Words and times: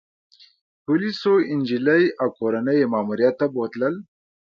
پولیسو 0.83 1.33
انجلۍ 1.51 2.03
او 2.21 2.27
کورنۍ 2.37 2.77
يې 2.81 2.87
ماموریت 2.93 3.33
ته 3.41 3.45
بوتلل 3.53 3.95